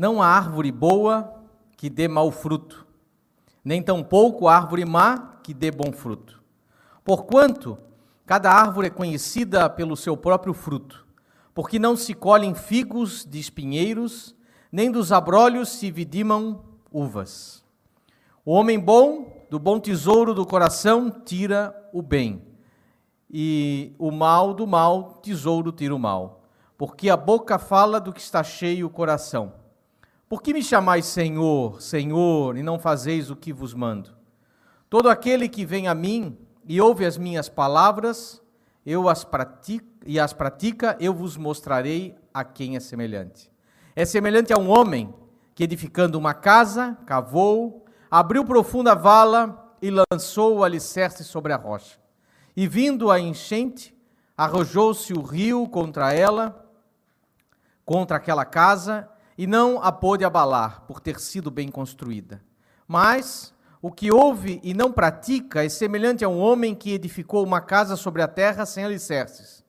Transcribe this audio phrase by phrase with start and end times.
[0.00, 1.42] Não há árvore boa
[1.76, 2.86] que dê mau fruto,
[3.62, 6.42] nem tampouco árvore má que dê bom fruto.
[7.04, 7.76] Porquanto
[8.24, 11.06] cada árvore é conhecida pelo seu próprio fruto,
[11.52, 14.34] porque não se colhem figos de espinheiros,
[14.72, 17.62] nem dos abrolhos se vidimam uvas.
[18.42, 22.40] O homem bom, do bom tesouro do coração, tira o bem,
[23.30, 26.42] e o mal do mal, tesouro tira o mal.
[26.78, 29.60] Porque a boca fala do que está cheio o coração.
[30.30, 34.10] Por que me chamais Senhor, Senhor, e não fazeis o que vos mando?
[34.88, 38.40] Todo aquele que vem a mim e ouve as minhas palavras,
[38.86, 43.50] eu as pratico, e as pratica, eu vos mostrarei a quem é semelhante.
[43.96, 45.12] É semelhante a um homem
[45.52, 51.98] que, edificando uma casa, cavou, abriu profunda vala e lançou o alicerce sobre a rocha.
[52.56, 53.92] E vindo a enchente,
[54.36, 56.70] arrojou-se o rio contra ela,
[57.84, 62.42] contra aquela casa, e não a pôde abalar, por ter sido bem construída.
[62.86, 67.60] Mas o que ouve e não pratica é semelhante a um homem que edificou uma
[67.60, 69.64] casa sobre a terra sem alicerces.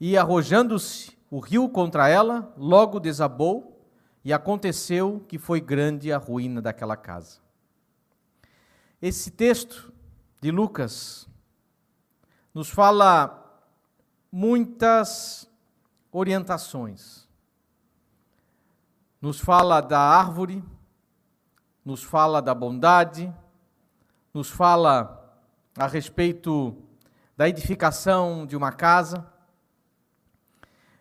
[0.00, 3.72] E arrojando-se o rio contra ela, logo desabou,
[4.24, 7.40] e aconteceu que foi grande a ruína daquela casa.
[9.00, 9.92] Esse texto
[10.40, 11.28] de Lucas
[12.54, 13.38] nos fala
[14.30, 15.50] muitas
[16.12, 17.21] orientações.
[19.22, 20.64] Nos fala da árvore,
[21.84, 23.32] nos fala da bondade,
[24.34, 25.40] nos fala
[25.78, 26.76] a respeito
[27.36, 29.24] da edificação de uma casa.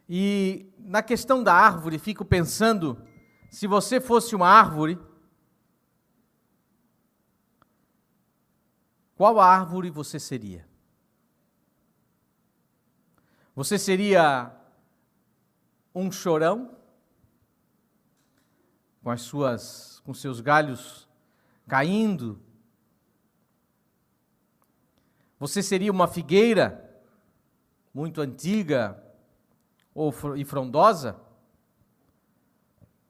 [0.08, 3.04] E na questão da árvore, fico pensando:
[3.50, 5.00] se você fosse uma árvore,
[9.16, 10.70] qual árvore você seria?
[13.56, 14.56] Você seria
[15.96, 16.81] um chorão?
[19.04, 21.08] Com as suas com seus galhos
[21.68, 22.40] caindo?
[25.40, 26.88] Você seria uma figueira
[27.94, 29.02] muito antiga
[29.94, 31.20] ou e frondosa?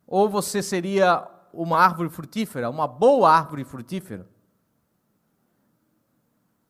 [0.08, 4.28] Ou você seria uma árvore frutífera, uma boa árvore frutífera,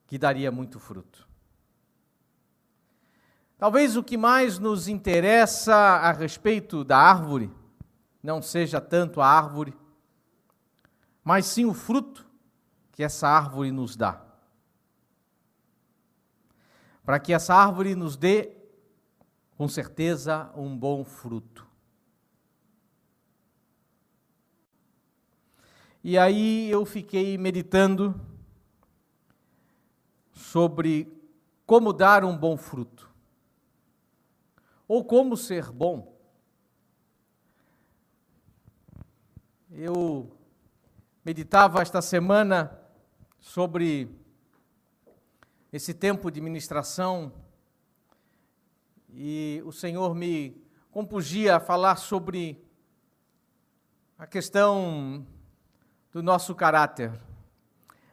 [0.07, 1.27] que daria muito fruto?
[3.57, 7.51] Talvez o que mais nos interessa a respeito da árvore
[8.21, 9.73] não seja tanto a árvore,
[11.23, 12.25] mas sim o fruto
[12.91, 14.23] que essa árvore nos dá.
[17.03, 18.51] Para que essa árvore nos dê,
[19.57, 21.67] com certeza, um bom fruto.
[26.03, 28.19] E aí eu fiquei meditando
[30.33, 31.11] sobre
[31.65, 33.09] como dar um bom fruto,
[34.87, 36.10] ou como ser bom.
[39.73, 40.29] Eu
[41.23, 42.77] meditava esta semana
[43.39, 44.13] sobre
[45.71, 47.31] esse tempo de ministração
[49.07, 50.61] e o Senhor me
[50.91, 52.61] compugia a falar sobre
[54.17, 55.25] a questão
[56.11, 57.17] do nosso caráter,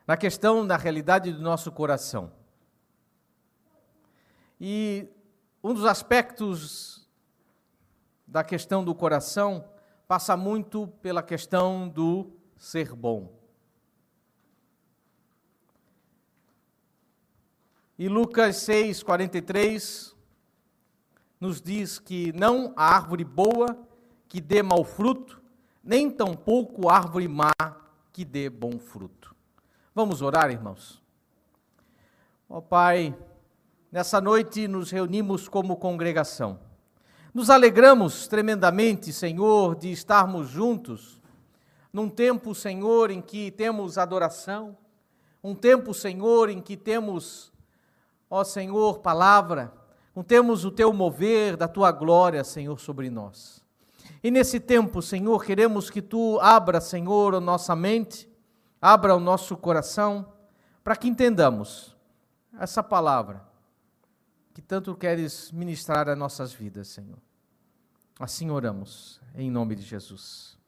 [0.07, 2.31] na questão da realidade do nosso coração.
[4.61, 5.09] E
[5.61, 7.11] um dos aspectos
[8.25, 9.69] da questão do coração
[10.09, 13.31] passa muito pela questão do ser bom.
[17.99, 20.17] E Lucas 6, 43
[21.39, 23.79] nos diz que não há árvore boa
[24.27, 25.43] que dê mau fruto,
[25.85, 27.53] nem tampouco árvore má
[28.11, 29.37] que dê bom fruto.
[29.95, 31.03] Vamos orar, irmãos?
[32.49, 33.15] Ó oh, Pai,
[33.93, 36.68] nessa noite nos reunimos como congregação
[37.39, 41.23] nos alegramos tremendamente, Senhor, de estarmos juntos,
[41.93, 44.77] num tempo, Senhor, em que temos adoração,
[45.41, 47.53] um tempo, Senhor, em que temos,
[48.29, 49.73] ó Senhor, palavra,
[50.17, 53.65] um temos o teu mover da tua glória, Senhor, sobre nós.
[54.21, 58.29] E nesse tempo, Senhor, queremos que tu abra, Senhor, a nossa mente,
[58.83, 60.27] abra o nosso coração,
[60.83, 61.97] para que entendamos
[62.59, 63.47] essa palavra
[64.53, 67.28] que tanto queres ministrar a nossas vidas, Senhor.
[68.19, 70.59] Assim oramos, em nome de Jesus.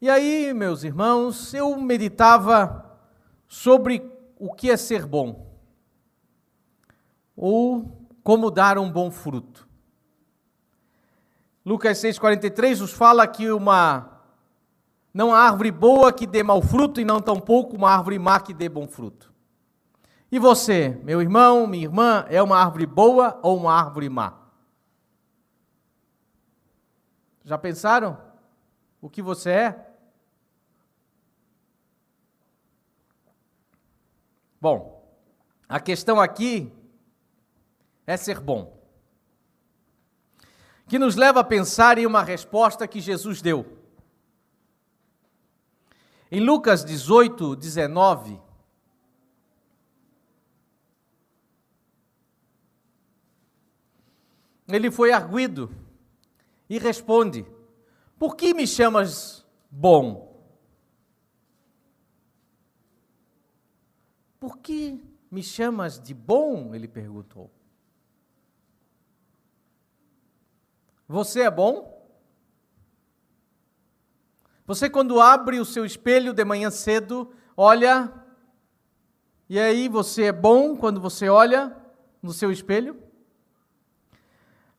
[0.00, 2.98] E aí, meus irmãos, eu meditava
[3.46, 5.54] sobre o que é ser bom,
[7.36, 9.68] ou como dar um bom fruto.
[11.64, 14.22] Lucas 6,43 nos fala que uma
[15.12, 18.54] não há árvore boa que dê mau fruto, e não tampouco uma árvore má que
[18.54, 19.32] dê bom fruto.
[20.32, 24.43] E você, meu irmão, minha irmã, é uma árvore boa ou uma árvore má?
[27.44, 28.18] Já pensaram
[29.02, 29.90] o que você é?
[34.58, 35.06] Bom,
[35.68, 36.72] a questão aqui
[38.06, 38.82] é ser bom.
[40.88, 43.78] Que nos leva a pensar em uma resposta que Jesus deu.
[46.30, 48.40] Em Lucas 18, 19,
[54.66, 55.83] ele foi arguido
[56.68, 57.46] e responde:
[58.18, 60.32] Por que me chamas bom?
[64.38, 66.74] Por que me chamas de bom?
[66.74, 67.50] Ele perguntou.
[71.08, 71.94] Você é bom?
[74.66, 78.12] Você, quando abre o seu espelho de manhã cedo, olha,
[79.48, 81.76] e aí você é bom quando você olha
[82.22, 83.03] no seu espelho?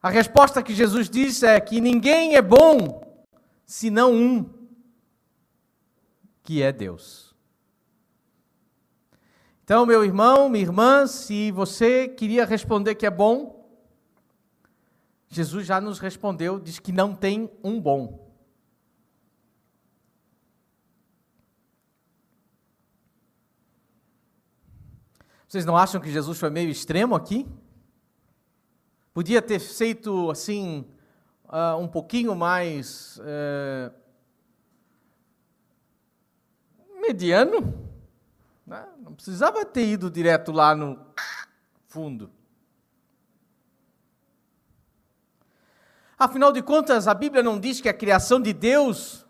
[0.06, 3.02] A resposta que Jesus diz é que ninguém é bom
[3.66, 4.48] senão um,
[6.44, 7.36] que é Deus.
[9.63, 13.68] Então, meu irmão, minha irmã, se você queria responder que é bom,
[15.28, 18.31] Jesus já nos respondeu, diz que não tem um bom.
[25.48, 27.48] Vocês não acham que Jesus foi meio extremo aqui?
[29.16, 30.86] Podia ter feito assim,
[31.46, 33.90] uh, um pouquinho mais uh,
[37.00, 37.90] mediano.
[38.68, 38.86] Né?
[39.00, 41.00] Não precisava ter ido direto lá no
[41.88, 42.30] fundo.
[46.20, 49.26] Afinal de contas, a Bíblia não diz que a criação de Deus,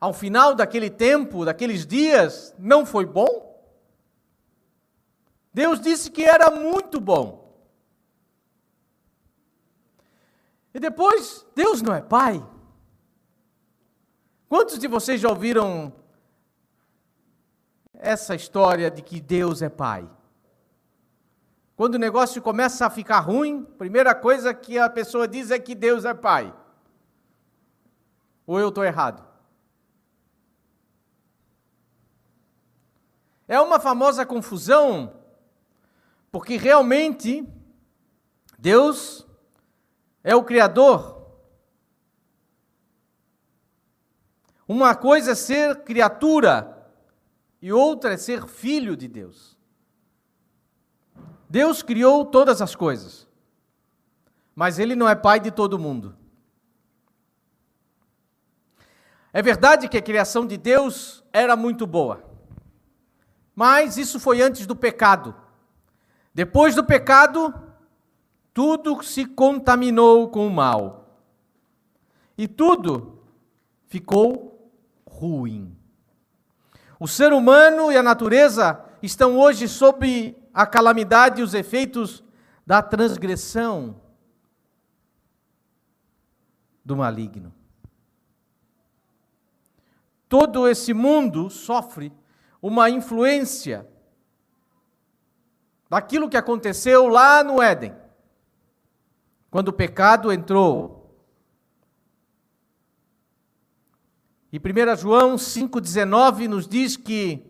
[0.00, 3.62] ao final daquele tempo, daqueles dias, não foi bom?
[5.52, 7.39] Deus disse que era muito bom.
[10.72, 12.44] E depois, Deus não é pai?
[14.48, 15.92] Quantos de vocês já ouviram
[17.92, 20.08] essa história de que Deus é pai?
[21.76, 25.58] Quando o negócio começa a ficar ruim, a primeira coisa que a pessoa diz é
[25.58, 26.54] que Deus é pai.
[28.46, 29.24] Ou eu estou errado?
[33.48, 35.12] É uma famosa confusão,
[36.30, 37.48] porque realmente
[38.58, 39.26] Deus
[40.22, 41.20] é o Criador.
[44.66, 46.88] Uma coisa é ser criatura
[47.60, 49.58] e outra é ser filho de Deus.
[51.48, 53.26] Deus criou todas as coisas,
[54.54, 56.16] mas Ele não é pai de todo mundo.
[59.32, 62.22] É verdade que a criação de Deus era muito boa,
[63.54, 65.34] mas isso foi antes do pecado.
[66.32, 67.52] Depois do pecado,
[68.60, 71.16] tudo se contaminou com o mal.
[72.36, 73.24] E tudo
[73.86, 74.70] ficou
[75.08, 75.74] ruim.
[76.98, 82.22] O ser humano e a natureza estão hoje sob a calamidade e os efeitos
[82.66, 83.98] da transgressão
[86.84, 87.54] do maligno.
[90.28, 92.12] Todo esse mundo sofre
[92.60, 93.88] uma influência
[95.88, 97.99] daquilo que aconteceu lá no Éden
[99.50, 101.00] quando o pecado entrou.
[104.52, 107.44] E 1 João 5,19 nos diz que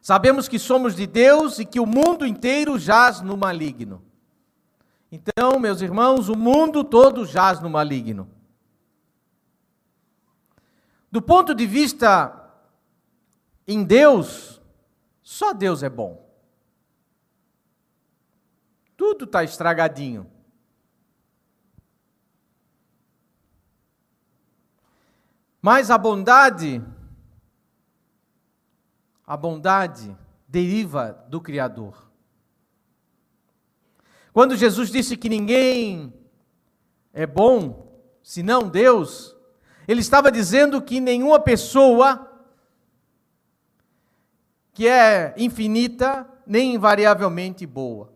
[0.00, 4.02] sabemos que somos de Deus e que o mundo inteiro jaz no maligno.
[5.10, 8.30] Então, meus irmãos, o mundo todo jaz no maligno.
[11.10, 12.50] Do ponto de vista
[13.66, 14.60] em Deus,
[15.22, 16.24] só Deus é bom.
[18.96, 20.35] Tudo está estragadinho.
[25.66, 26.80] Mas a bondade,
[29.26, 32.08] a bondade deriva do Criador.
[34.32, 36.14] Quando Jesus disse que ninguém
[37.12, 39.36] é bom senão Deus,
[39.88, 42.46] ele estava dizendo que nenhuma pessoa
[44.72, 48.12] que é infinita nem invariavelmente boa.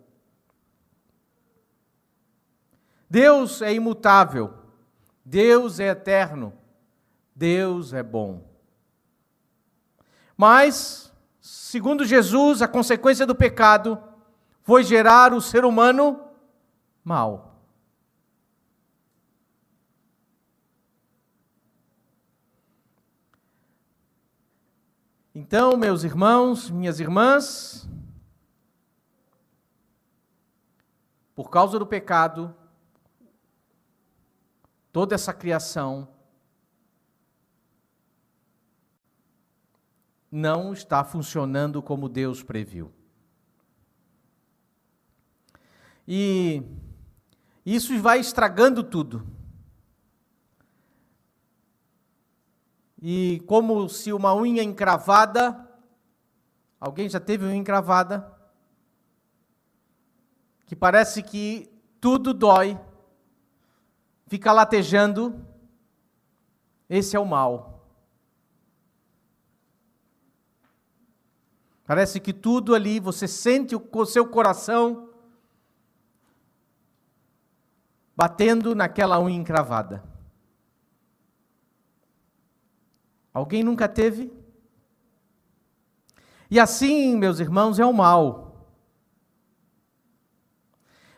[3.11, 4.55] Deus é imutável,
[5.25, 6.60] Deus é eterno.
[7.41, 8.47] Deus é bom.
[10.37, 13.99] Mas, segundo Jesus, a consequência do pecado
[14.61, 16.23] foi gerar o ser humano
[17.03, 17.65] mal.
[25.35, 27.89] Então, meus irmãos, minhas irmãs,
[31.35, 32.55] por causa do pecado,
[34.93, 36.20] toda essa criação
[40.31, 42.93] não está funcionando como Deus previu.
[46.07, 46.63] E
[47.65, 49.27] isso vai estragando tudo.
[53.03, 55.69] E como se uma unha encravada,
[56.79, 58.39] alguém já teve unha encravada?
[60.67, 62.79] Que parece que tudo dói,
[64.27, 65.45] fica latejando,
[66.89, 67.80] esse é o mal.
[71.91, 75.09] Parece que tudo ali, você sente o seu coração
[78.17, 80.01] batendo naquela unha encravada.
[83.35, 84.33] Alguém nunca teve?
[86.49, 88.69] E assim, meus irmãos, é o mal.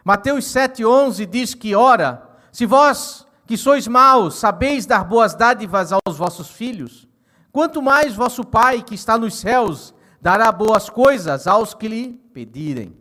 [0.02, 6.16] Mateus 7,11 diz que, ora, se vós que sois maus sabeis dar boas dádivas aos
[6.16, 7.06] vossos filhos,
[7.52, 12.96] quanto mais vosso Pai que está nos céus dará boas coisas aos que lhe pedirem.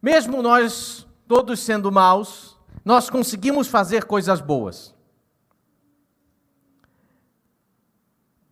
[0.00, 4.94] Mesmo nós, todos sendo maus, nós conseguimos fazer coisas boas.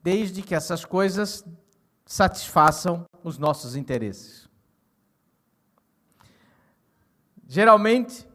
[0.02, 1.44] desde que essas coisas
[2.04, 4.48] satisfaçam os nossos interesses.
[7.46, 8.26] Geralmente,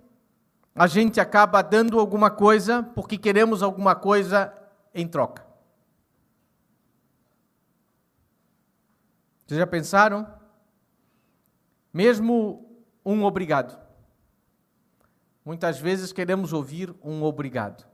[0.73, 4.53] a gente acaba dando alguma coisa porque queremos alguma coisa
[4.93, 5.44] em troca.
[9.45, 10.27] Vocês já pensaram?
[11.93, 13.79] Mesmo um obrigado.
[15.45, 17.85] Muitas vezes queremos ouvir um obrigado.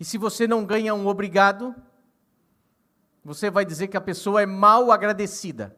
[0.00, 1.74] E se você não ganha um obrigado,
[3.22, 5.76] você vai dizer que a pessoa é mal agradecida.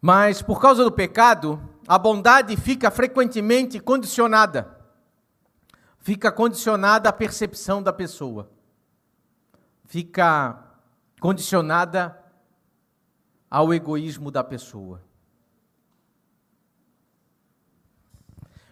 [0.00, 4.79] Mas por causa do pecado, a bondade fica frequentemente condicionada.
[6.00, 8.50] Fica condicionada à percepção da pessoa.
[9.84, 10.64] Fica
[11.20, 12.18] condicionada
[13.50, 15.02] ao egoísmo da pessoa.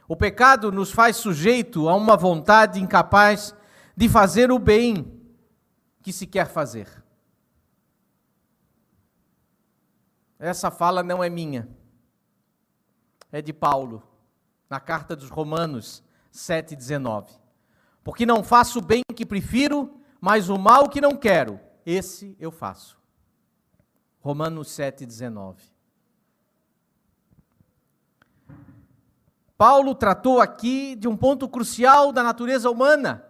[0.08, 3.54] O pecado nos faz sujeito a uma vontade incapaz
[3.94, 5.20] de fazer o bem
[6.00, 7.04] que se quer fazer.
[10.38, 11.68] Essa fala não é minha,
[13.30, 14.02] é de Paulo,
[14.70, 16.02] na carta dos Romanos
[16.38, 17.28] 7,19.
[18.04, 22.50] Porque não faço o bem que prefiro, mas o mal que não quero, esse eu
[22.50, 22.98] faço.
[24.20, 25.56] Romanos 7,19.
[29.56, 33.24] Paulo tratou aqui de um ponto crucial da natureza humana,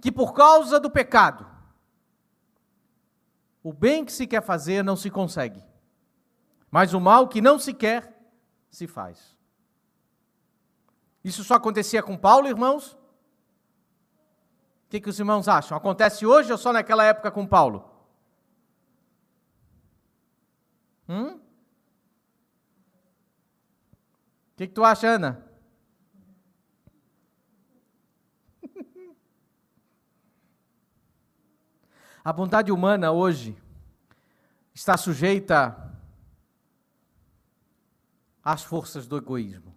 [0.00, 1.46] que por causa do pecado,
[3.62, 5.62] o bem que se quer fazer não se consegue,
[6.68, 8.20] mas o mal que não se quer,
[8.68, 9.31] se faz.
[11.24, 12.92] Isso só acontecia com Paulo, irmãos?
[12.92, 15.76] O que, que os irmãos acham?
[15.76, 17.88] Acontece hoje ou só naquela época com Paulo?
[21.08, 21.36] Hum?
[24.52, 25.46] O que, que tu acha, Ana?
[32.24, 33.56] A bondade humana hoje
[34.74, 35.92] está sujeita
[38.42, 39.71] às forças do egoísmo.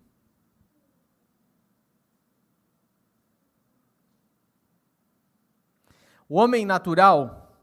[6.28, 7.56] O homem natural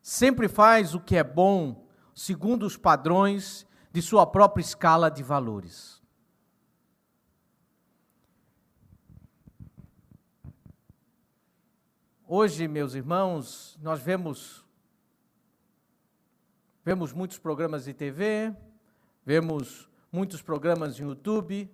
[0.00, 1.84] sempre faz o que é bom
[2.14, 6.00] segundo os padrões de sua própria escala de valores.
[12.26, 14.64] Hoje, meus irmãos, nós vemos
[16.84, 18.54] vemos muitos programas de TV,
[19.24, 21.68] vemos muitos programas de YouTube,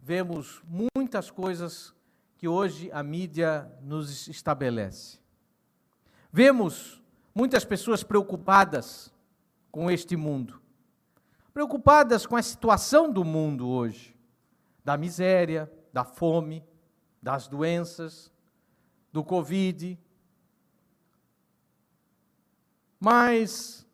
[0.00, 0.62] vemos
[0.96, 1.94] muitas coisas
[2.38, 5.18] que hoje a mídia nos estabelece.
[6.32, 7.02] Vemos
[7.34, 9.12] muitas pessoas preocupadas
[9.70, 10.58] com este mundo
[11.58, 14.16] preocupadas com a situação do mundo hoje,
[14.84, 16.64] da miséria, da fome,
[17.20, 18.32] das doenças,
[19.12, 19.98] do Covid.
[23.00, 23.84] Mas,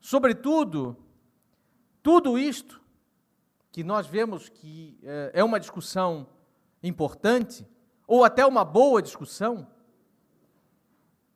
[0.00, 0.96] sobretudo,
[2.02, 2.82] tudo isto
[3.70, 6.26] que nós vemos que eh, é uma discussão
[6.82, 7.64] importante,
[8.06, 9.66] ou até uma boa discussão,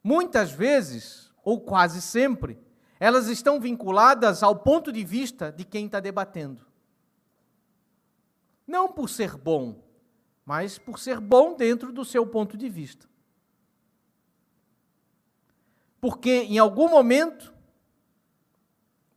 [0.03, 2.59] muitas vezes, ou quase sempre,
[2.99, 6.65] elas estão vinculadas ao ponto de vista de quem está debatendo.
[8.67, 9.83] Não por ser bom,
[10.45, 13.11] mas por ser bom dentro do seu ponto de vista.
[16.01, 17.53] porque em algum momento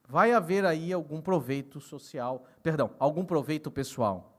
[0.08, 4.33] vai haver aí algum proveito social, perdão, algum proveito pessoal.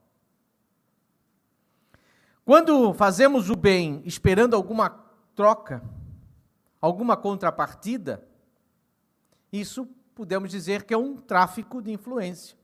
[2.44, 4.90] Quando fazemos o bem esperando alguma
[5.34, 5.82] troca,
[6.80, 8.26] alguma contrapartida,
[9.50, 12.56] isso podemos dizer que é um tráfico de influência,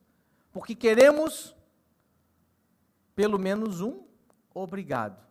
[0.52, 1.56] porque queremos
[3.14, 4.02] pelo menos um
[4.54, 5.24] obrigado.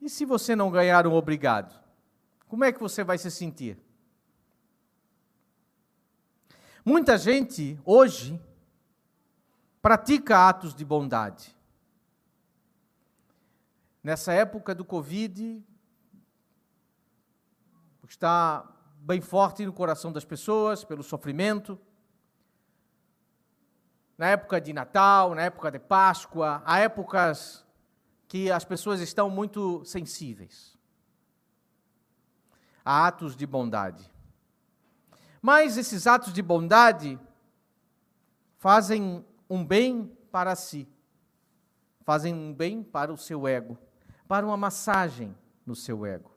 [0.00, 1.78] E se você não ganhar um obrigado?
[2.48, 3.78] Como é que você vai se sentir?
[6.84, 8.40] Muita gente hoje
[9.82, 11.56] pratica atos de bondade.
[14.02, 15.62] Nessa época do Covid,
[18.08, 21.78] está bem forte no coração das pessoas pelo sofrimento.
[24.18, 27.64] Na época de Natal, na época de Páscoa, há épocas
[28.26, 30.78] que as pessoas estão muito sensíveis
[32.84, 34.10] a atos de bondade.
[35.40, 37.18] Mas esses atos de bondade
[38.58, 40.88] fazem um bem para si,
[42.02, 43.76] fazem um bem para o seu ego,
[44.26, 46.30] para uma massagem no seu ego.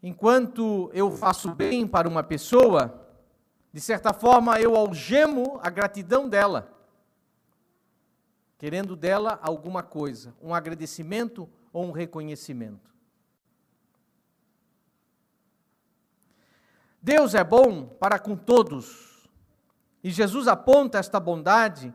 [0.00, 3.04] Enquanto eu faço bem para uma pessoa,
[3.72, 6.74] de certa forma eu algemo a gratidão dela
[8.64, 12.93] querendo dela alguma coisa, um agradecimento ou um reconhecimento.
[17.04, 19.28] Deus é bom para com todos,
[20.02, 21.92] e Jesus aponta esta bondade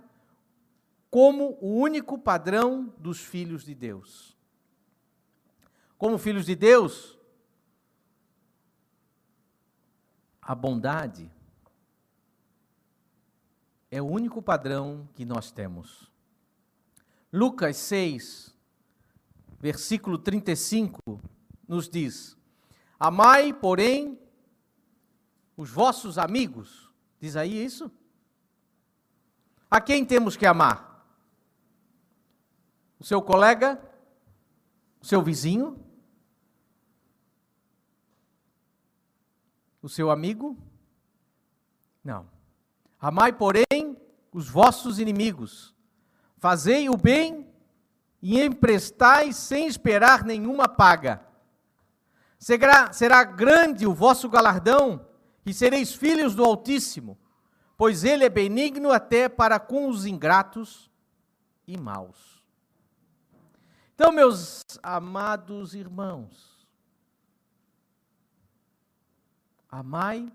[1.10, 4.38] como o único padrão dos filhos de Deus.
[5.98, 7.18] Como filhos de Deus,
[10.40, 11.32] a bondade
[13.90, 16.12] é o único padrão que nós temos.
[17.34, 18.56] Lucas 6,
[19.60, 21.20] versículo 35,
[21.68, 22.38] nos diz:
[23.00, 24.29] Amai, porém,
[25.60, 26.90] os vossos amigos.
[27.20, 27.92] Diz aí isso?
[29.70, 31.06] A quem temos que amar?
[32.98, 33.78] O seu colega?
[35.02, 35.78] O seu vizinho?
[39.82, 40.58] O seu amigo?
[42.02, 42.30] Não.
[42.98, 43.98] Amai, porém,
[44.32, 45.76] os vossos inimigos.
[46.38, 47.46] Fazei o bem
[48.22, 51.22] e emprestai sem esperar nenhuma paga.
[52.38, 55.09] Será, será grande o vosso galardão
[55.50, 57.18] e sereis filhos do Altíssimo,
[57.76, 60.92] pois ele é benigno até para com os ingratos
[61.66, 62.44] e maus.
[63.96, 66.68] Então, meus amados irmãos,
[69.68, 70.32] amai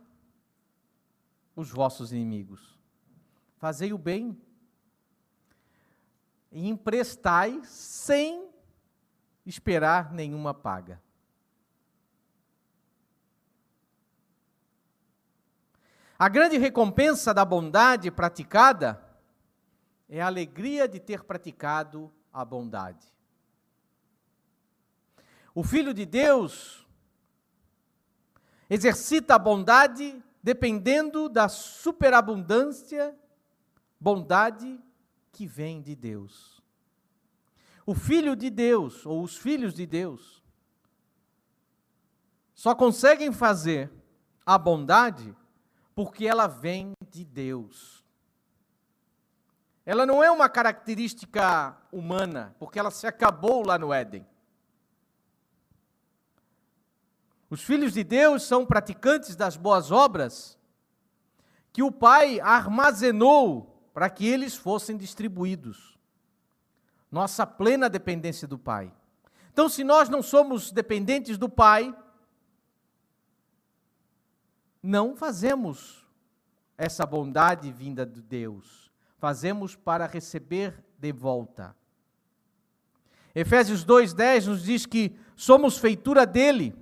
[1.55, 2.77] os vossos inimigos,
[3.57, 4.37] fazei o bem
[6.51, 8.49] e emprestai sem
[9.47, 11.04] esperar nenhuma paga.
[16.19, 19.03] A grande recompensa da bondade praticada
[20.09, 23.07] é a alegria de ter praticado a bondade.
[25.53, 26.87] O Filho de Deus
[28.71, 33.17] exercita a bondade dependendo da superabundância,
[33.99, 34.81] bondade
[35.33, 36.63] que vem de Deus.
[37.87, 40.43] O Filho de Deus, ou os filhos de Deus,
[42.55, 43.91] só conseguem fazer
[44.47, 45.35] a bondade
[45.95, 48.05] porque ela vem de Deus.
[49.87, 54.27] Ela não é uma característica humana, porque ela se acabou lá no Éden.
[57.51, 60.59] Os filhos de Deus são praticantes das boas obras
[61.73, 65.99] que o Pai armazenou para que eles fossem distribuídos.
[67.11, 68.93] Nossa plena dependência do Pai.
[69.53, 71.95] Então, se nós não somos dependentes do Pai,
[74.85, 76.07] não fazemos
[76.77, 78.93] essa bondade vinda de Deus.
[79.19, 81.75] Fazemos para receber de volta.
[83.35, 86.75] Efésios 2:10 nos diz que somos feitura dele,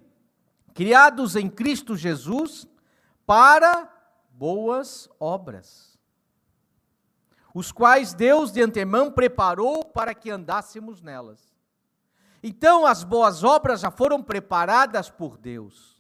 [0.75, 2.67] criados em Cristo Jesus
[3.25, 3.89] para
[4.33, 5.93] boas obras
[7.55, 11.53] os quais Deus de antemão preparou para que andássemos nelas.
[12.43, 15.92] Então, as boas obras já foram preparadas por Deus.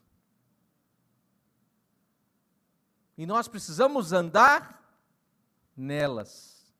[3.22, 4.84] E nós precisamos andar
[5.76, 6.74] nelas.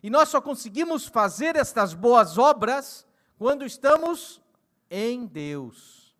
[0.00, 3.04] E nós só conseguimos fazer estas boas obras
[3.36, 4.40] quando estamos
[4.88, 6.16] em Deus.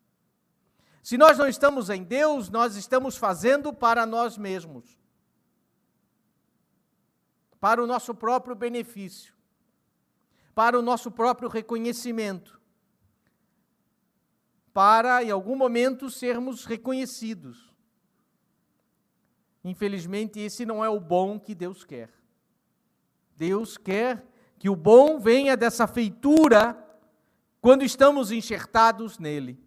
[1.00, 4.98] Se nós não estamos em Deus, nós estamos fazendo para nós mesmos
[7.60, 9.32] para o nosso próprio benefício,
[10.56, 12.60] para o nosso próprio reconhecimento,
[14.74, 17.67] para, em algum momento, sermos reconhecidos.
[19.64, 22.10] Infelizmente, esse não é o bom que Deus quer.
[23.36, 24.24] Deus quer
[24.58, 26.76] que o bom venha dessa feitura
[27.60, 29.58] quando estamos enxertados nele.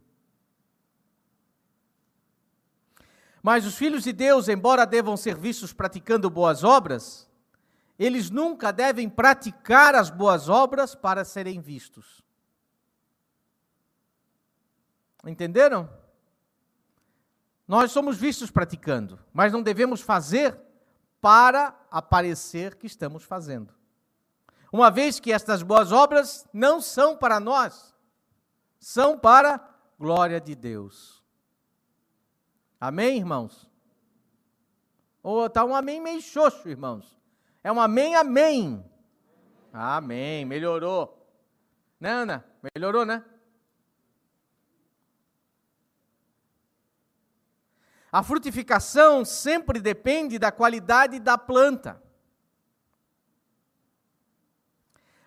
[3.41, 7.29] Mas os filhos de Deus, embora devam ser vistos praticando boas obras,
[7.97, 12.23] eles nunca devem praticar as boas obras para serem vistos.
[15.25, 15.89] Entenderam?
[17.71, 20.59] Nós somos vistos praticando, mas não devemos fazer
[21.21, 23.73] para aparecer que estamos fazendo.
[24.73, 27.95] Uma vez que estas boas obras não são para nós,
[28.77, 29.61] são para a
[29.97, 31.23] glória de Deus.
[32.77, 33.71] Amém, irmãos?
[35.23, 37.17] Ou está um amém meio xoxo, irmãos.
[37.63, 38.85] É um amém, amém.
[39.71, 41.25] Amém, melhorou.
[41.97, 42.45] Né, Ana?
[42.75, 43.23] Melhorou, né?
[48.11, 52.01] A frutificação sempre depende da qualidade da planta.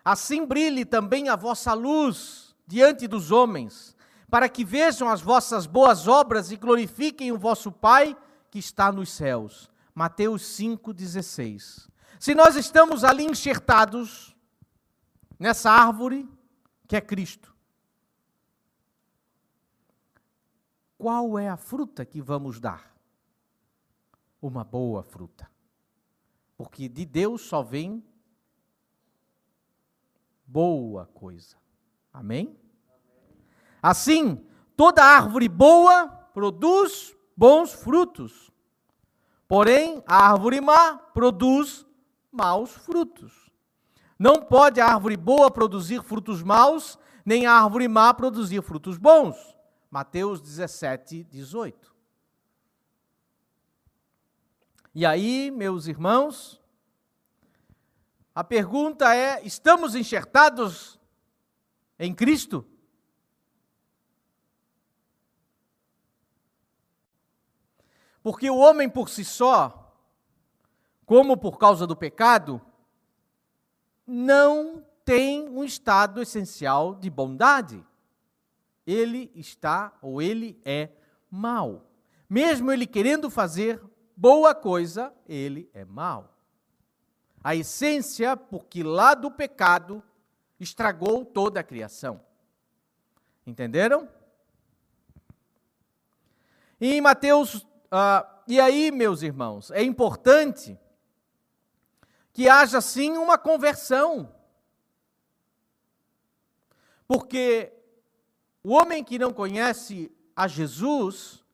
[0.03, 3.95] Assim brilhe também a vossa luz diante dos homens,
[4.29, 8.15] para que vejam as vossas boas obras e glorifiquem o vosso Pai
[8.51, 9.67] que está nos céus.
[9.95, 11.87] Mateus 5,16.
[12.19, 14.35] Se nós estamos ali enxertados
[15.39, 16.29] nessa árvore
[16.87, 17.54] que é Cristo,
[20.97, 22.95] qual é a fruta que vamos dar?
[24.41, 25.49] Uma boa fruta.
[26.57, 28.03] Porque de Deus só vem
[30.45, 31.57] boa coisa.
[32.13, 32.57] Amém?
[33.81, 38.51] Assim, toda árvore boa produz bons frutos.
[39.47, 41.85] Porém, a árvore má produz
[42.31, 43.51] maus frutos.
[44.17, 49.54] Não pode a árvore boa produzir frutos maus, nem a árvore má produzir frutos bons.
[49.89, 51.95] Mateus 17, 18.
[54.93, 56.61] E aí, meus irmãos,
[58.33, 60.99] a pergunta é: estamos enxertados
[61.99, 62.65] em Cristo?
[68.23, 69.93] Porque o homem por si só,
[71.05, 72.59] como por causa do pecado,
[74.07, 77.85] não tem um estado essencial de bondade
[78.85, 80.89] ele está ou ele é
[81.29, 81.85] mal.
[82.29, 83.81] Mesmo ele querendo fazer
[84.15, 86.35] boa coisa, ele é mal.
[87.43, 90.03] A essência, porque lá do pecado
[90.59, 92.21] estragou toda a criação.
[93.45, 94.09] Entenderam?
[96.79, 100.77] E em Mateus, uh, e aí, meus irmãos, é importante
[102.33, 104.33] que haja sim uma conversão.
[107.07, 107.74] Porque
[108.65, 111.45] o homem que não conhece a Jesus,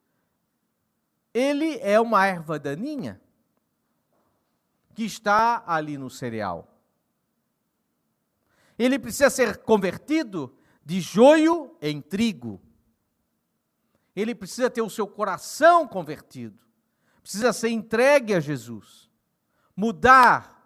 [1.34, 3.22] ele é uma erva daninha
[4.96, 6.74] que está ali no cereal.
[8.80, 12.62] Ele precisa ser convertido de joio em trigo.
[14.16, 16.58] Ele precisa ter o seu coração convertido.
[17.22, 19.10] Precisa ser entregue a Jesus.
[19.76, 20.66] Mudar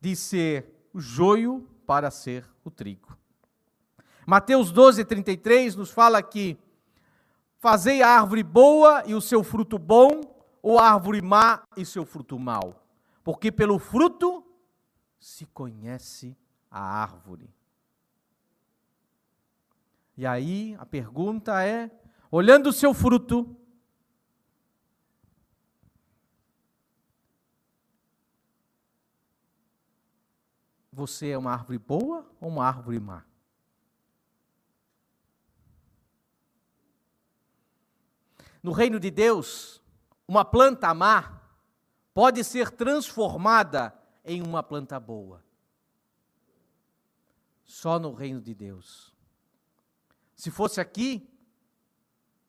[0.00, 3.14] de ser o joio para ser o trigo.
[4.26, 6.58] Mateus 12, 33 nos fala que
[7.58, 10.22] fazei a árvore boa e o seu fruto bom,
[10.62, 12.86] ou a árvore má e seu fruto mau.
[13.22, 14.44] Porque pelo fruto
[15.18, 16.36] se conhece
[16.70, 17.52] a árvore.
[20.16, 21.90] E aí a pergunta é:
[22.30, 23.54] olhando o seu fruto,
[30.92, 33.24] você é uma árvore boa ou uma árvore má?
[38.64, 39.82] No reino de Deus,
[40.26, 41.38] uma planta má
[42.14, 45.44] pode ser transformada em uma planta boa.
[47.62, 49.14] Só no reino de Deus.
[50.34, 51.30] Se fosse aqui,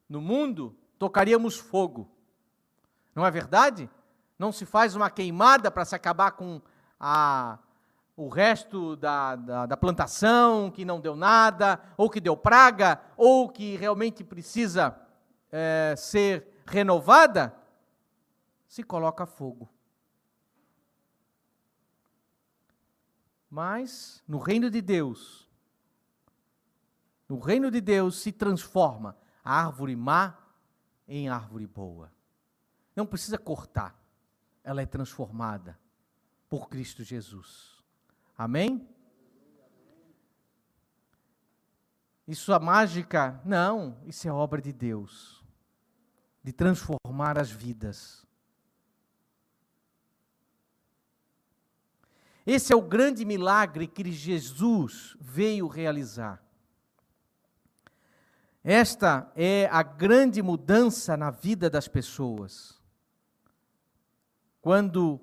[0.08, 2.10] no mundo, tocaríamos fogo.
[3.14, 3.90] Não é verdade?
[4.40, 6.62] Não se faz uma queimada para se acabar com
[6.98, 7.60] a,
[8.16, 13.50] o resto da, da, da, plantação que não deu nada, ou que deu praga, ou
[13.50, 15.05] que realmente precisa
[15.58, 17.56] é, ser renovada,
[18.68, 19.70] se coloca fogo.
[23.50, 25.50] Mas no reino de Deus,
[27.30, 30.38] no reino de Deus se transforma a árvore má
[31.08, 32.12] em árvore boa.
[32.94, 33.98] Não precisa cortar,
[34.62, 35.80] ela é transformada
[36.50, 37.82] por Cristo Jesus.
[38.38, 38.86] Amém?
[42.28, 43.40] Isso é mágica?
[43.46, 45.45] Não, isso é obra de Deus,
[46.46, 48.24] de transformar as vidas.
[52.46, 56.40] Esse é o grande milagre que Jesus veio realizar.
[58.64, 62.80] Esta é a grande mudança na vida das pessoas.
[64.62, 65.20] Quando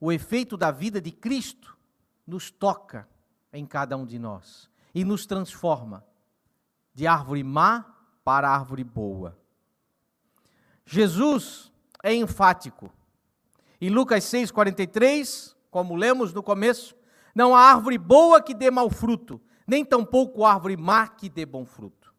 [0.00, 1.78] o efeito da vida de Cristo
[2.26, 3.08] nos toca
[3.52, 6.04] em cada um de nós e nos transforma
[6.92, 9.43] de árvore má para árvore boa.
[10.86, 12.92] Jesus é enfático.
[13.80, 16.94] Em Lucas 6,43, como lemos no começo,
[17.34, 21.64] não há árvore boa que dê mau fruto, nem tampouco árvore má que dê bom
[21.64, 22.14] fruto.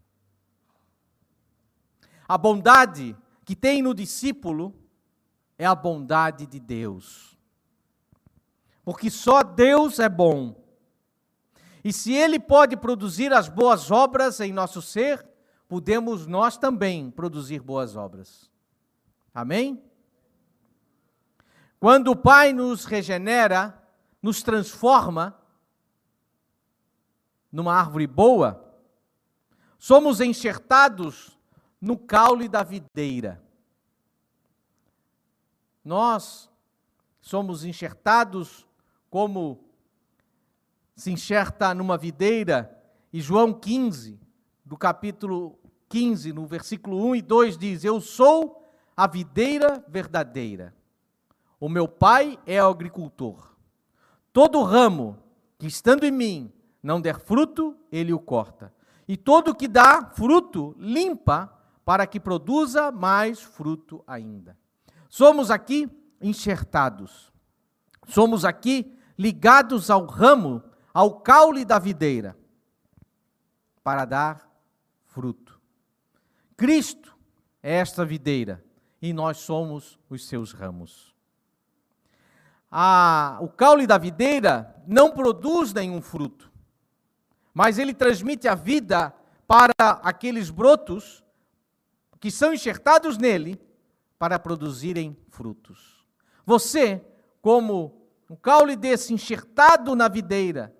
[2.28, 4.73] A bondade que tem no discípulo
[5.58, 7.38] é a bondade de Deus.
[8.84, 10.56] Porque só Deus é bom.
[11.84, 15.25] E se Ele pode produzir as boas obras em nosso ser,
[15.67, 18.49] podemos nós também produzir boas obras.
[19.35, 19.83] Amém?
[21.77, 23.85] Quando o Pai nos regenera,
[24.21, 25.37] nos transforma
[27.51, 28.73] numa árvore boa,
[29.77, 31.37] somos enxertados
[31.81, 33.43] no caule da videira.
[35.83, 36.49] Nós
[37.19, 38.65] somos enxertados
[39.09, 39.65] como
[40.95, 42.71] se enxerta numa videira,
[43.11, 44.17] e João 15,
[44.63, 48.64] do capítulo 15, no versículo 1 e 2 diz: Eu sou
[48.95, 50.73] a videira verdadeira.
[51.60, 53.55] O meu pai é o agricultor.
[54.31, 55.17] Todo ramo
[55.58, 58.73] que estando em mim não der fruto, ele o corta.
[59.08, 61.51] E todo que dá fruto, limpa,
[61.84, 64.58] para que produza mais fruto ainda.
[65.08, 67.31] Somos aqui enxertados.
[68.08, 72.38] Somos aqui ligados ao ramo ao caule da videira
[73.84, 74.49] para dar
[75.05, 75.60] fruto.
[76.58, 77.15] Cristo
[77.62, 78.64] é esta videira
[79.05, 81.13] e nós somos os seus ramos.
[82.71, 86.51] A, o caule da videira não produz nenhum fruto,
[87.53, 89.13] mas ele transmite a vida
[89.47, 91.23] para aqueles brotos
[92.19, 93.61] que são enxertados nele
[94.17, 96.03] para produzirem frutos.
[96.43, 97.05] Você,
[97.43, 100.75] como um caule desse enxertado na videira,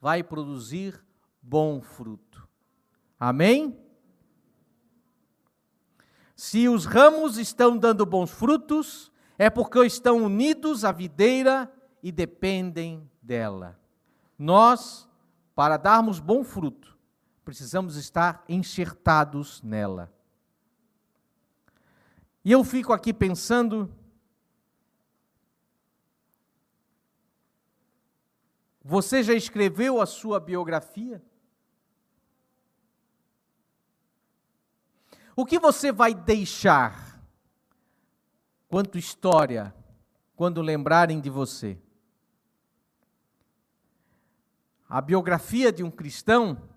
[0.00, 1.04] vai produzir
[1.42, 2.48] bom fruto.
[3.18, 3.76] Amém?
[6.34, 13.08] Se os ramos estão dando bons frutos, é porque estão unidos à videira e dependem
[13.22, 13.78] dela.
[14.38, 15.08] Nós,
[15.54, 16.98] para darmos bom fruto,
[17.44, 20.12] precisamos estar enxertados nela.
[22.44, 23.90] E eu fico aqui pensando
[28.86, 31.22] Você já escreveu a sua biografia?
[35.36, 37.20] O que você vai deixar
[38.68, 39.74] quanto história
[40.36, 41.78] quando lembrarem de você?
[44.88, 46.68] A biografia de um cristão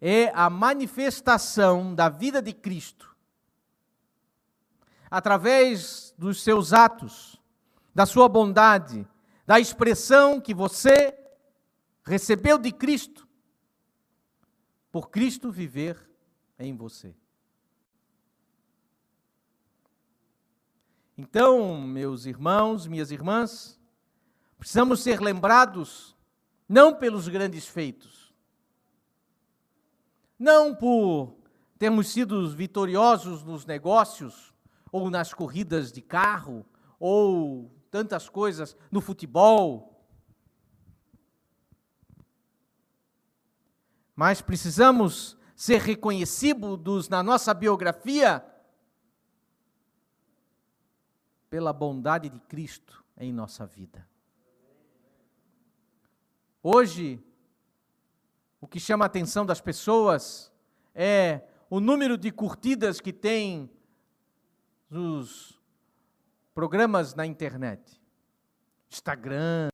[0.00, 3.16] é a manifestação da vida de Cristo
[5.10, 7.40] através dos seus atos,
[7.94, 9.06] da sua bondade,
[9.46, 11.14] da expressão que você
[12.02, 13.28] recebeu de Cristo,
[14.90, 16.10] por Cristo viver
[16.58, 17.14] em você.
[21.16, 23.78] Então, meus irmãos, minhas irmãs,
[24.58, 26.16] precisamos ser lembrados
[26.68, 28.32] não pelos grandes feitos,
[30.38, 31.36] não por
[31.78, 34.54] termos sido vitoriosos nos negócios
[34.90, 36.64] ou nas corridas de carro
[36.98, 40.06] ou tantas coisas no futebol.
[44.16, 48.44] Mas precisamos ser reconhecidos na nossa biografia
[51.52, 54.08] pela bondade de Cristo em nossa vida.
[56.62, 57.22] Hoje,
[58.58, 60.50] o que chama a atenção das pessoas
[60.94, 63.70] é o número de curtidas que tem
[64.90, 65.60] os
[66.54, 68.00] programas na internet,
[68.90, 69.68] Instagram,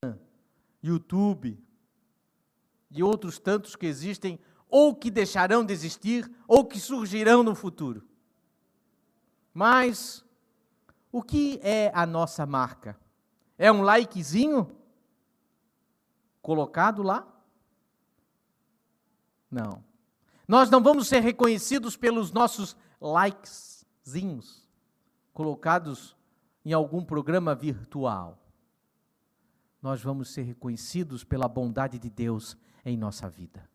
[0.83, 1.65] YouTube
[2.91, 8.05] e outros tantos que existem ou que deixarão de existir ou que surgirão no futuro.
[9.55, 10.27] Mas
[11.11, 12.99] o que é a nossa marca?
[13.57, 14.71] É um likezinho
[16.41, 17.27] colocado lá?
[19.51, 19.83] Não.
[20.47, 24.67] Nós não vamos ser reconhecidos pelos nossos likezinhos
[25.33, 26.17] colocados
[26.65, 28.39] em algum programa virtual.
[29.81, 33.69] nós vamos ser reconhecidos pela bondade de Deus em nossa vida.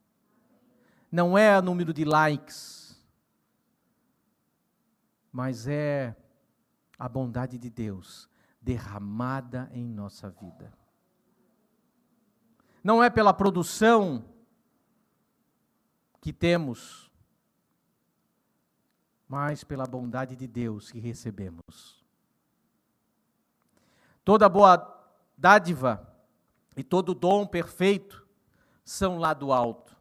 [1.09, 3.01] Não é o número de likes,
[5.31, 6.13] mas é
[7.03, 8.29] a bondade de Deus
[8.61, 10.71] derramada em nossa vida.
[12.81, 14.23] Não é pela produção
[16.21, 17.11] que temos,
[19.27, 22.01] mas pela bondade de Deus que recebemos.
[24.23, 25.05] Toda boa
[25.37, 26.09] dádiva
[26.73, 28.25] e todo dom perfeito
[28.85, 29.93] são lá do alto,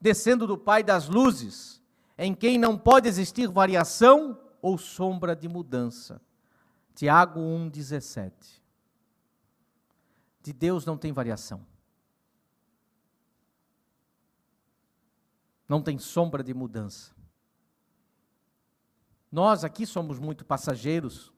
[0.00, 1.82] descendo do Pai das luzes,
[2.16, 6.26] em quem não pode existir variação ou sombra de mudança
[6.98, 8.60] Tiago 1,17.
[10.42, 11.64] De Deus não tem variação.
[15.68, 17.14] Não tem sombra de mudança.
[19.30, 21.32] Nós aqui somos muito passageiros.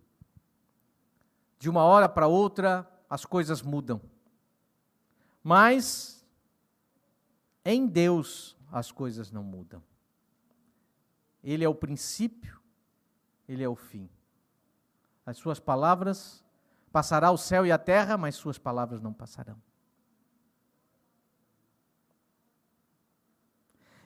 [1.58, 4.00] De uma hora para outra, as coisas mudam.
[5.44, 6.26] Mas
[7.62, 9.82] em Deus as coisas não mudam.
[11.44, 12.58] Ele é o princípio,
[13.46, 14.08] ele é o fim.
[15.24, 16.44] As suas palavras
[16.92, 19.60] passará o céu e a terra, mas suas palavras não passarão.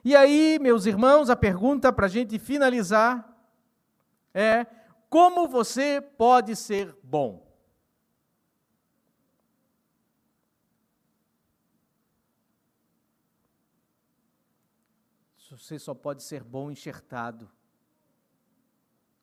[0.05, 3.27] E aí, meus irmãos, a pergunta para a gente finalizar
[4.35, 4.67] é:
[5.09, 7.43] como você pode ser bom?
[15.57, 17.51] Você só pode ser bom enxertado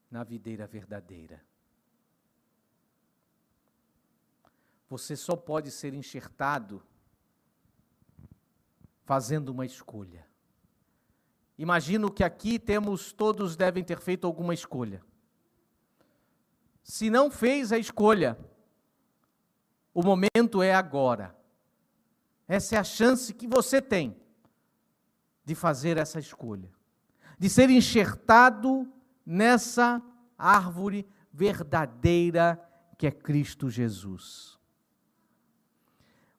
[0.10, 1.46] na videira verdadeira.
[4.92, 6.84] Você só pode ser enxertado
[9.06, 10.28] fazendo uma escolha.
[11.58, 15.02] Imagino que aqui temos, todos devem ter feito alguma escolha.
[16.84, 18.38] Se não fez a escolha,
[19.94, 21.34] o momento é agora.
[22.46, 24.22] Essa é a chance que você tem
[25.46, 26.70] de fazer essa escolha,
[27.40, 28.92] de ser enxertado
[29.26, 30.02] nessa
[30.38, 32.62] árvore verdadeira
[32.98, 34.60] que é Cristo Jesus.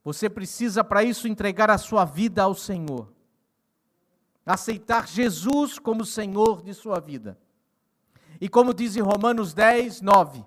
[0.05, 3.13] Você precisa, para isso, entregar a sua vida ao Senhor.
[4.45, 7.39] Aceitar Jesus como Senhor de sua vida.
[8.41, 10.45] E como diz em Romanos 10, 9: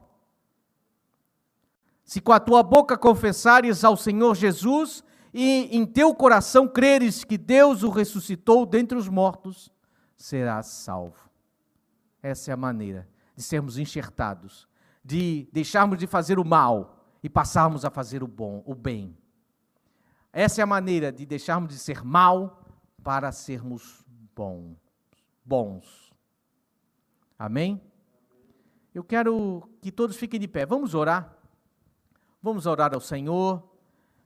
[2.04, 5.02] Se com a tua boca confessares ao Senhor Jesus
[5.34, 9.72] e em teu coração creres que Deus o ressuscitou dentre os mortos,
[10.18, 11.30] serás salvo.
[12.22, 14.68] Essa é a maneira de sermos enxertados,
[15.04, 19.16] de deixarmos de fazer o mal e passarmos a fazer o bom, o bem.
[20.38, 22.62] Essa é a maneira de deixarmos de ser mal
[23.02, 24.04] para sermos
[24.36, 24.76] bons.
[25.46, 26.12] bons.
[27.40, 27.82] Amém?
[28.94, 30.66] Eu quero que todos fiquem de pé.
[30.66, 31.34] Vamos orar.
[32.44, 33.64] Vamos orar ao Senhor.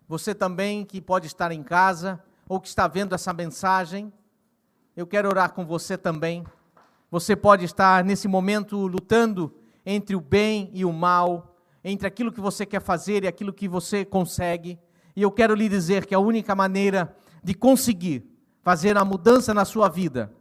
[0.08, 4.12] Você também que pode estar em casa ou que está vendo essa mensagem,
[4.98, 6.44] eu quero orar com você também.
[7.12, 9.54] Você pode estar nesse momento lutando
[9.86, 13.68] entre o bem e o mal, entre aquilo que você quer fazer e aquilo que
[13.68, 14.80] você consegue.
[15.20, 18.26] E eu quero lhe dizer que a única maneira de conseguir
[18.62, 20.34] fazer a mudança na sua vida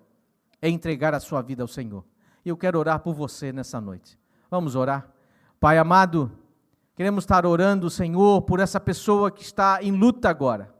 [0.62, 2.04] é entregar a sua vida ao Senhor.
[2.44, 4.16] E eu quero orar por você nessa noite.
[4.48, 5.10] Vamos orar?
[5.58, 6.30] Pai amado,
[6.94, 10.72] queremos estar orando, Senhor, por essa pessoa que está em luta agora,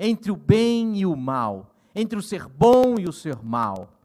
[0.00, 4.00] entre o bem e o mal, entre o ser bom e o ser mal.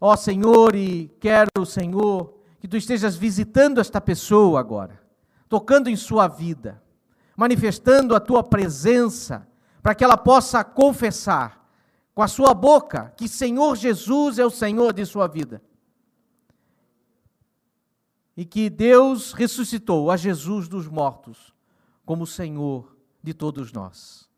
[0.00, 5.02] Ó Senhor, e quero, Senhor, que tu estejas visitando esta pessoa agora,
[5.48, 6.80] tocando em sua vida
[7.36, 9.46] manifestando a tua presença,
[9.82, 11.66] para que ela possa confessar
[12.14, 15.62] com a sua boca que Senhor Jesus é o Senhor de sua vida.
[18.36, 21.54] E que Deus ressuscitou a Jesus dos mortos
[22.04, 24.28] como Senhor de todos nós.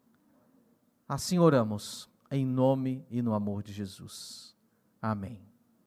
[1.09, 4.55] Assim oramos, em nome e no amor de Jesus.
[5.01, 5.54] Amém.